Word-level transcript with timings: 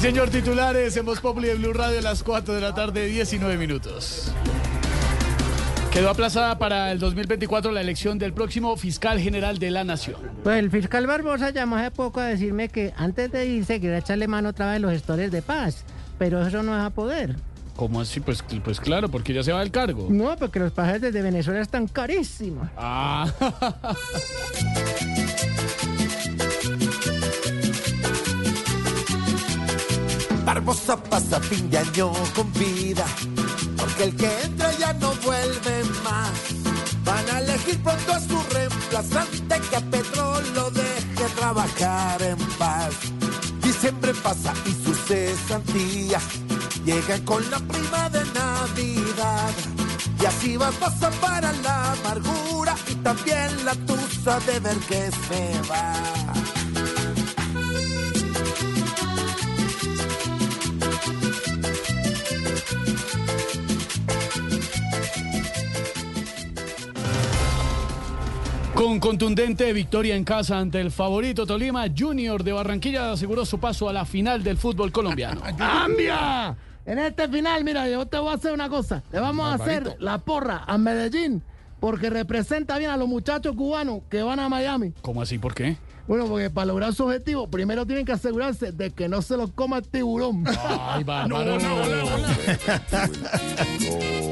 señor, 0.00 0.30
titulares 0.30 0.96
en 0.96 1.04
Voz 1.04 1.20
Populi 1.20 1.48
de 1.48 1.56
Blue 1.56 1.74
Radio 1.74 1.98
a 1.98 2.02
las 2.02 2.22
4 2.22 2.54
de 2.54 2.60
la 2.62 2.74
tarde, 2.74 3.06
19 3.06 3.58
minutos. 3.58 4.32
Quedó 5.92 6.08
aplazada 6.08 6.58
para 6.58 6.90
el 6.90 6.98
2024 6.98 7.70
la 7.70 7.82
elección 7.82 8.18
del 8.18 8.32
próximo 8.32 8.74
fiscal 8.78 9.20
general 9.20 9.58
de 9.58 9.70
la 9.70 9.84
Nación. 9.84 10.16
Pues 10.42 10.58
el 10.58 10.70
fiscal 10.70 11.06
Barbosa 11.06 11.50
llamó 11.50 11.76
hace 11.76 11.90
poco 11.90 12.20
a 12.20 12.24
decirme 12.24 12.70
que 12.70 12.94
antes 12.96 13.30
de 13.30 13.44
irse 13.44 13.78
quería 13.78 13.98
echarle 13.98 14.26
mano 14.26 14.48
otra 14.48 14.68
vez 14.68 14.76
a 14.76 14.78
los 14.78 14.92
gestores 14.92 15.30
de 15.32 15.42
paz, 15.42 15.84
pero 16.18 16.46
eso 16.46 16.62
no 16.62 16.74
es 16.74 16.82
a 16.82 16.88
poder. 16.88 17.36
¿Cómo 17.76 18.00
así? 18.00 18.20
Pues, 18.20 18.42
pues 18.64 18.80
claro, 18.80 19.10
porque 19.10 19.34
ya 19.34 19.42
se 19.42 19.52
va 19.52 19.60
del 19.60 19.70
cargo. 19.70 20.06
No, 20.08 20.34
porque 20.36 20.60
los 20.60 20.72
pasajes 20.72 21.02
desde 21.02 21.20
Venezuela 21.20 21.60
están 21.60 21.86
carísimos. 21.86 22.68
Ah. 22.74 23.30
Barbosa 30.70 30.96
pasa 30.96 31.40
fin 31.40 31.68
de 31.68 31.78
año 31.78 32.12
con 32.32 32.52
vida, 32.52 33.04
porque 33.76 34.04
el 34.04 34.14
que 34.14 34.42
entra 34.42 34.70
ya 34.78 34.92
no 34.92 35.12
vuelve 35.26 35.82
más. 36.04 36.30
Van 37.04 37.28
a 37.28 37.40
elegir 37.40 37.82
pronto 37.82 38.12
a 38.12 38.20
su 38.20 38.40
reemplazante 38.54 39.60
que 39.68 39.76
a 39.76 39.80
Petro 39.80 40.40
lo 40.54 40.70
deje 40.70 41.24
trabajar 41.34 42.22
en 42.22 42.36
paz. 42.56 42.94
Diciembre 43.60 44.14
pasa 44.22 44.54
y 44.64 44.84
sus 44.84 44.96
cesantías 45.08 46.22
llegan 46.84 47.22
con 47.24 47.42
la 47.50 47.58
prima 47.58 48.08
de 48.10 48.24
Navidad. 48.26 49.52
Y 50.22 50.24
así 50.24 50.56
va 50.56 50.70
pasa 50.70 51.10
para 51.20 51.52
la 51.64 51.92
amargura 51.94 52.76
y 52.86 52.94
también 52.94 53.64
la 53.64 53.74
tusa 53.74 54.38
de 54.46 54.60
ver 54.60 54.78
que 54.88 55.10
se 55.10 55.60
va. 55.68 56.99
Con 68.80 68.98
contundente 68.98 69.70
victoria 69.74 70.16
en 70.16 70.24
casa 70.24 70.58
ante 70.58 70.80
el 70.80 70.90
favorito 70.90 71.44
Tolima, 71.44 71.84
Junior 71.94 72.42
de 72.42 72.52
Barranquilla 72.52 73.12
aseguró 73.12 73.44
su 73.44 73.60
paso 73.60 73.90
a 73.90 73.92
la 73.92 74.06
final 74.06 74.42
del 74.42 74.56
fútbol 74.56 74.90
colombiano. 74.90 75.42
¡Cambia! 75.58 76.56
En 76.86 76.98
este 76.98 77.28
final, 77.28 77.62
mira, 77.62 77.86
yo 77.90 78.06
te 78.06 78.18
voy 78.18 78.30
a 78.30 78.36
hacer 78.36 78.54
una 78.54 78.70
cosa. 78.70 79.02
Le 79.12 79.20
vamos 79.20 79.44
a 79.44 79.62
hacer 79.62 79.96
la 79.98 80.16
porra 80.16 80.64
a 80.66 80.78
Medellín 80.78 81.42
porque 81.78 82.08
representa 82.08 82.78
bien 82.78 82.90
a 82.90 82.96
los 82.96 83.06
muchachos 83.06 83.54
cubanos 83.54 84.00
que 84.08 84.22
van 84.22 84.40
a 84.40 84.48
Miami. 84.48 84.94
¿Cómo 85.02 85.20
así? 85.20 85.38
¿Por 85.38 85.54
qué? 85.54 85.76
Bueno, 86.08 86.24
porque 86.24 86.48
para 86.48 86.64
lograr 86.64 86.94
su 86.94 87.04
objetivo, 87.04 87.50
primero 87.50 87.84
tienen 87.84 88.06
que 88.06 88.12
asegurarse 88.12 88.72
de 88.72 88.92
que 88.92 89.10
no 89.10 89.20
se 89.20 89.36
los 89.36 89.52
coma 89.52 89.76
el 89.76 89.88
tiburón. 89.88 90.42
Ay, 90.48 91.04
bárbaro. 91.04 91.58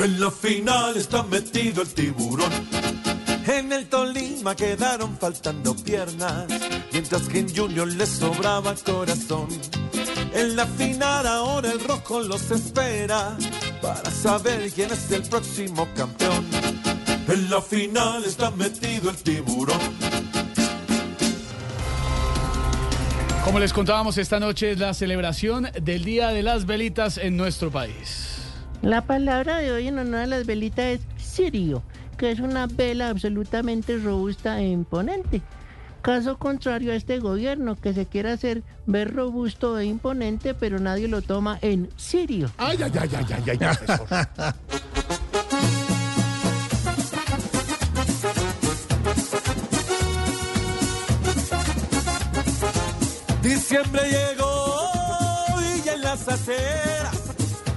En 0.00 0.20
la 0.20 0.30
final 0.30 0.96
está 0.96 1.24
metido 1.24 1.82
el 1.82 1.88
tiburón. 1.88 2.52
En 3.48 3.72
el 3.72 3.88
Tolima 3.88 4.54
quedaron 4.54 5.18
faltando 5.18 5.74
piernas, 5.74 6.46
mientras 6.92 7.28
que 7.28 7.40
en 7.40 7.54
Junior 7.54 7.88
les 7.88 8.08
sobraba 8.08 8.76
corazón. 8.76 9.48
En 10.32 10.54
la 10.54 10.66
final 10.66 11.26
ahora 11.26 11.72
el 11.72 11.80
rojo 11.80 12.20
los 12.20 12.48
espera 12.52 13.36
para 13.82 14.08
saber 14.12 14.70
quién 14.70 14.92
es 14.92 15.10
el 15.10 15.22
próximo 15.22 15.88
campeón. 15.96 16.46
En 17.26 17.50
la 17.50 17.60
final 17.60 18.24
está 18.24 18.52
metido 18.52 19.10
el 19.10 19.16
tiburón. 19.16 19.80
Como 23.44 23.58
les 23.58 23.72
contábamos 23.72 24.16
esta 24.16 24.38
noche 24.38 24.70
es 24.70 24.78
la 24.78 24.94
celebración 24.94 25.68
del 25.82 26.04
Día 26.04 26.28
de 26.28 26.44
las 26.44 26.66
Velitas 26.66 27.18
en 27.18 27.36
nuestro 27.36 27.72
país. 27.72 28.37
La 28.82 29.02
palabra 29.02 29.58
de 29.58 29.72
hoy 29.72 29.88
en 29.88 29.98
honor 29.98 30.20
a 30.20 30.26
las 30.26 30.46
velitas 30.46 30.84
es 30.86 31.00
sirio, 31.16 31.82
que 32.16 32.30
es 32.30 32.40
una 32.40 32.66
vela 32.66 33.08
absolutamente 33.08 33.98
robusta 33.98 34.60
e 34.60 34.68
imponente. 34.68 35.42
Caso 36.00 36.38
contrario 36.38 36.92
a 36.92 36.94
este 36.94 37.18
gobierno 37.18 37.74
que 37.74 37.92
se 37.92 38.06
quiere 38.06 38.30
hacer 38.30 38.62
ver 38.86 39.14
robusto 39.14 39.78
e 39.78 39.84
imponente, 39.84 40.54
pero 40.54 40.78
nadie 40.78 41.08
lo 41.08 41.22
toma 41.22 41.58
en 41.60 41.88
serio. 41.96 42.50
Ay, 42.56 42.78
ay, 42.82 42.92
ay, 43.00 43.10
ay, 43.14 43.26
ay, 43.28 43.42
ay, 43.50 43.58
profesor. 43.58 44.06
Diciembre 53.42 54.02
llegó 54.08 54.88
y 55.76 55.82
ya 55.82 55.94
en 55.94 56.00
las 56.02 56.28
aceras 56.28 56.97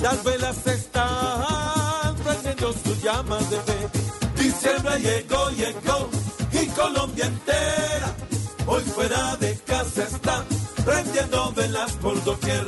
las 0.00 0.24
velas 0.24 0.66
están 0.66 2.16
prendiendo 2.24 2.72
sus 2.72 3.02
llamas 3.02 3.50
de 3.50 3.56
fe. 3.60 4.42
Diciembre 4.42 4.98
llegó, 5.00 5.50
llegó 5.50 6.10
y 6.52 6.66
Colombia 6.68 7.26
entera 7.26 8.14
hoy 8.66 8.82
fuera 8.82 9.36
de 9.36 9.56
casa 9.66 10.02
está 10.02 10.44
prendiendo 10.84 11.52
velas 11.52 11.92
por 11.92 12.22
doquier. 12.24 12.66